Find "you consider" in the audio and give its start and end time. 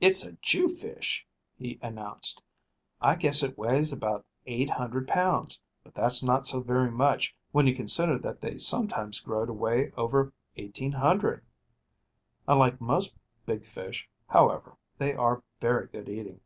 7.68-8.18